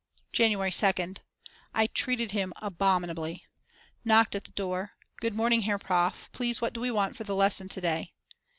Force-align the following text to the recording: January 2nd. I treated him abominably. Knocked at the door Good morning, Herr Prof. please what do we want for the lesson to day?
January 0.31 0.71
2nd. 0.71 1.19
I 1.75 1.85
treated 1.85 2.31
him 2.31 2.53
abominably. 2.59 3.45
Knocked 4.03 4.33
at 4.33 4.45
the 4.45 4.51
door 4.53 4.93
Good 5.17 5.35
morning, 5.35 5.61
Herr 5.61 5.77
Prof. 5.77 6.27
please 6.31 6.59
what 6.59 6.73
do 6.73 6.81
we 6.81 6.89
want 6.89 7.15
for 7.15 7.23
the 7.23 7.35
lesson 7.35 7.69
to 7.69 7.81
day? 7.81 8.13